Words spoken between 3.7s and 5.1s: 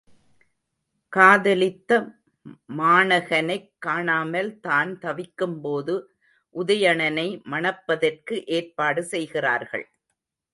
காணாமல் தான்